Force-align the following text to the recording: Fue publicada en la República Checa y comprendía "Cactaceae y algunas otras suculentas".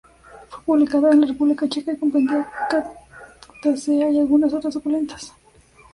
Fue 0.49 0.63
publicada 0.63 1.11
en 1.11 1.21
la 1.21 1.27
República 1.27 1.69
Checa 1.69 1.91
y 1.91 1.97
comprendía 1.97 2.49
"Cactaceae 2.71 4.11
y 4.13 4.19
algunas 4.19 4.51
otras 4.51 4.73
suculentas". 4.73 5.31